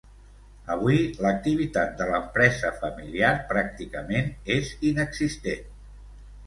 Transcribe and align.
Avui, 0.75 0.95
l'activitat 1.25 1.93
de 1.99 2.07
l'empresa 2.13 2.73
familiar 2.81 3.31
pràcticament 3.53 4.35
és 4.59 4.75
inexistent. 4.93 5.71